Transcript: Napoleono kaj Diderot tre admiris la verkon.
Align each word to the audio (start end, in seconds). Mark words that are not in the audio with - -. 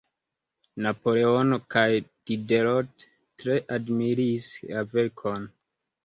Napoleono 0.83 1.57
kaj 1.73 1.83
Diderot 2.29 3.05
tre 3.43 3.57
admiris 3.77 4.47
la 4.71 4.83
verkon. 4.95 5.47